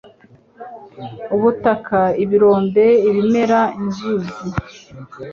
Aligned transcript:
Ubutaka, 1.35 1.99
ibirombe, 2.23 2.85
ibimera, 3.09 3.59
inzuzi. 3.79 4.33